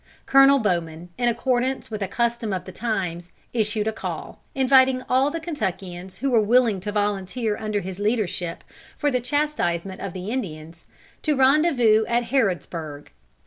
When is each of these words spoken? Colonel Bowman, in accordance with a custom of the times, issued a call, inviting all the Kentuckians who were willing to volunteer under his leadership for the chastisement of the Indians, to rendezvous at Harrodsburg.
Colonel 0.25 0.57
Bowman, 0.57 1.09
in 1.15 1.29
accordance 1.29 1.91
with 1.91 2.01
a 2.01 2.07
custom 2.07 2.51
of 2.51 2.65
the 2.65 2.71
times, 2.71 3.31
issued 3.53 3.85
a 3.85 3.93
call, 3.93 4.41
inviting 4.55 5.03
all 5.07 5.29
the 5.29 5.39
Kentuckians 5.39 6.17
who 6.17 6.31
were 6.31 6.41
willing 6.41 6.79
to 6.79 6.91
volunteer 6.91 7.55
under 7.55 7.81
his 7.81 7.99
leadership 7.99 8.63
for 8.97 9.11
the 9.11 9.21
chastisement 9.21 10.01
of 10.01 10.13
the 10.13 10.31
Indians, 10.31 10.87
to 11.21 11.35
rendezvous 11.37 12.03
at 12.07 12.23
Harrodsburg. 12.23 13.09